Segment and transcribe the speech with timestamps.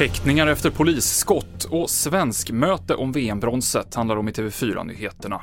[0.00, 5.40] Häktningar efter polisskott och svensk möte om VM-bronset handlar om i TV4-nyheterna.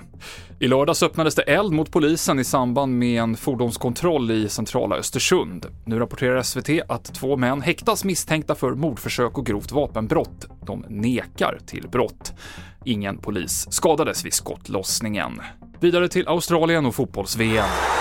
[0.59, 5.65] I lördags öppnades det eld mot polisen i samband med en fordonskontroll i centrala Östersund.
[5.85, 10.45] Nu rapporterar SVT att två män häktas misstänkta för mordförsök och grovt vapenbrott.
[10.65, 12.33] De nekar till brott.
[12.85, 15.41] Ingen polis skadades vid skottlossningen.
[15.79, 17.96] Vidare till Australien och fotbolls-VM.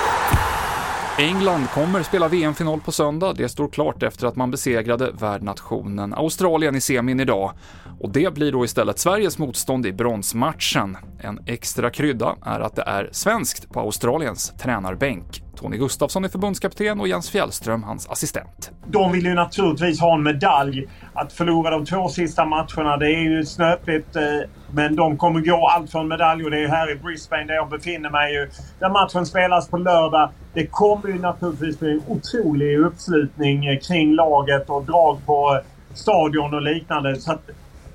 [1.18, 3.32] England kommer spela VM-final på söndag.
[3.32, 7.52] Det står klart efter att man besegrade värdnationen Australien i semin idag.
[8.00, 10.96] Och det blir då istället Sveriges motstånd i bronsmatchen.
[11.20, 15.42] En extra krydda är att det är svenskt på Australiens tränarbänk.
[15.56, 18.70] Tony Gustafsson är förbundskapten och Jens Fjällström hans assistent.
[18.86, 20.86] De vill ju naturligtvis ha en medalj.
[21.14, 24.16] Att förlora de två sista matcherna, det är ju snöpligt.
[24.16, 24.22] Eh,
[24.70, 27.54] men de kommer gå allt för en medalj och det är här i Brisbane där
[27.54, 28.34] jag befinner mig.
[28.34, 28.48] ju,
[28.78, 30.30] Där matchen spelas på lördag.
[30.52, 35.94] Det kommer ju naturligtvis bli en otrolig uppslutning eh, kring laget och drag på eh,
[35.94, 37.20] stadion och liknande.
[37.20, 37.38] Så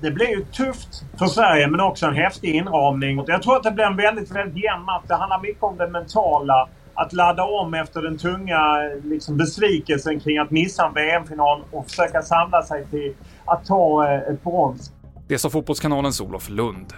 [0.00, 3.24] det blir ju tufft för Sverige men också en häftig inramning.
[3.26, 5.04] Jag tror att det blir en väldigt, väldigt jämn match.
[5.08, 8.60] Det handlar mycket om det mentala att ladda om efter den tunga
[9.04, 14.20] liksom, besvikelsen kring att missa en VM-final och försöka samla sig till att ta eh,
[14.20, 14.92] ett brons.
[15.28, 16.92] Det sa Fotbollskanalens Olof Lund.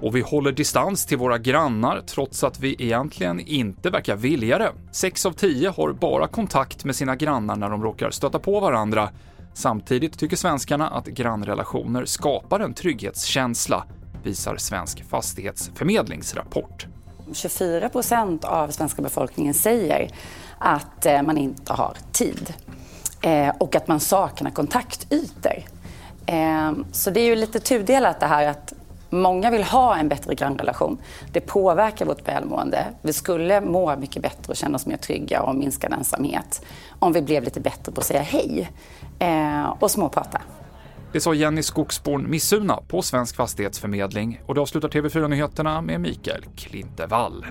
[0.00, 4.72] Och vi håller distans till våra grannar trots att vi egentligen inte verkar vilja det.
[4.92, 9.08] Sex av tio har bara kontakt med sina grannar när de råkar stöta på varandra.
[9.54, 13.84] Samtidigt tycker svenskarna att grannrelationer skapar en trygghetskänsla,
[14.22, 16.86] visar Svensk Fastighetsförmedlingsrapport.
[17.32, 20.10] 24 procent av svenska befolkningen säger
[20.58, 22.54] att eh, man inte har tid
[23.22, 25.64] eh, och att man saknar kontaktytor.
[26.26, 28.72] Eh, så det är ju lite tudelat det här att
[29.10, 30.98] många vill ha en bättre grannrelation.
[31.32, 32.86] Det påverkar vårt välmående.
[33.02, 36.62] Vi skulle må mycket bättre och känna oss mer trygga och minska ensamhet
[36.98, 38.70] om vi blev lite bättre på att säga hej
[39.80, 40.40] och småprata.
[41.14, 47.46] Det sa Jenny Skogsborn Missuna på Svensk Fastighetsförmedling och det avslutar TV4-nyheterna med Mikael Klintevall.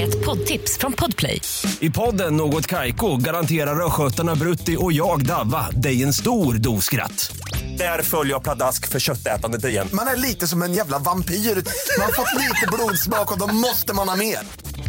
[0.00, 1.40] Ett poddtips från Podplay.
[1.80, 7.36] I podden Något Kaiko garanterar östgötarna Brutti och jag, Davva, dig en stor dos skratt.
[7.78, 9.88] Där följer jag pladask för köttätandet igen.
[9.92, 11.34] Man är lite som en jävla vampyr.
[11.34, 14.63] Man har fått lite blodsmak och då måste man ha mer.